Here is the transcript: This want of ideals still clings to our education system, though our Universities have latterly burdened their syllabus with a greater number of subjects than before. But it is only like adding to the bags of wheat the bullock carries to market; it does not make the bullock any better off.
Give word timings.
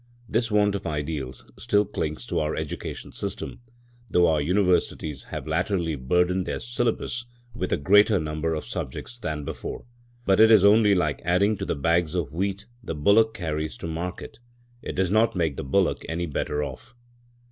This 0.27 0.49
want 0.49 0.73
of 0.73 0.87
ideals 0.87 1.45
still 1.59 1.85
clings 1.85 2.25
to 2.25 2.39
our 2.39 2.55
education 2.55 3.11
system, 3.11 3.61
though 4.09 4.25
our 4.27 4.41
Universities 4.41 5.21
have 5.25 5.45
latterly 5.45 5.93
burdened 5.93 6.47
their 6.47 6.59
syllabus 6.59 7.27
with 7.53 7.71
a 7.71 7.77
greater 7.77 8.17
number 8.19 8.55
of 8.55 8.65
subjects 8.65 9.19
than 9.19 9.45
before. 9.45 9.85
But 10.25 10.39
it 10.39 10.49
is 10.49 10.65
only 10.65 10.95
like 10.95 11.21
adding 11.23 11.55
to 11.57 11.65
the 11.65 11.75
bags 11.75 12.15
of 12.15 12.33
wheat 12.33 12.65
the 12.81 12.95
bullock 12.95 13.35
carries 13.35 13.77
to 13.77 13.85
market; 13.87 14.39
it 14.81 14.95
does 14.95 15.11
not 15.11 15.35
make 15.35 15.55
the 15.55 15.63
bullock 15.63 16.03
any 16.09 16.25
better 16.25 16.63
off. 16.63 16.95